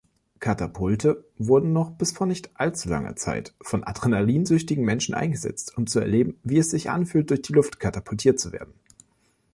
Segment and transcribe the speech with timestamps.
[0.39, 5.85] Katapulte wurden noch bis vor nicht all zu langer Zeit von adrenalinsüchtigen Menschen eingesetzt, um
[5.85, 8.73] zu erleben, wie es sich anfühlt, durch die Luft katapultiert zu werden.